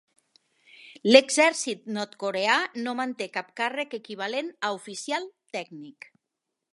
L'exèrcit 1.09 1.83
nord-coreà 1.97 2.55
no 2.87 2.95
manté 3.01 3.27
cap 3.37 3.53
càrrec 3.63 3.93
equivalent 4.01 4.53
a 4.67 4.73
oficial 4.81 5.29
tècnic. 5.59 6.09